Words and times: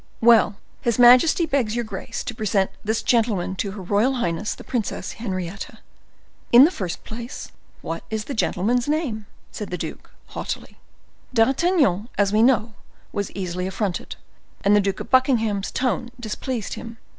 "Well, 0.19 0.55
his 0.81 0.97
majesty 0.97 1.45
begs 1.45 1.75
your 1.75 1.83
grace 1.85 2.23
to 2.23 2.33
present 2.33 2.71
this 2.83 3.03
gentleman 3.03 3.55
to 3.57 3.73
her 3.73 3.83
royal 3.83 4.13
highness 4.15 4.55
the 4.55 4.63
Princess 4.63 5.11
Henrietta." 5.13 5.77
"In 6.51 6.63
the 6.65 6.71
first 6.71 7.03
place, 7.03 7.51
what 7.83 8.03
is 8.09 8.25
the 8.25 8.33
gentleman's 8.33 8.87
name?" 8.87 9.27
said 9.51 9.69
the 9.69 9.77
duke, 9.77 10.09
haughtily. 10.29 10.77
D'Artagnan, 11.35 12.09
as 12.17 12.33
we 12.33 12.41
know, 12.41 12.73
was 13.13 13.29
easily 13.33 13.67
affronted, 13.67 14.15
and 14.63 14.75
the 14.75 14.81
Duke 14.81 15.01
of 15.01 15.11
Buckingham's 15.11 15.69
tone 15.69 16.09
displeased 16.19 16.73
him. 16.73 16.97